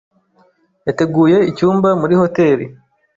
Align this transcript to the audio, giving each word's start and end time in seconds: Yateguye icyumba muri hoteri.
Yateguye 0.87 1.37
icyumba 1.49 1.89
muri 2.01 2.13
hoteri. 2.21 2.65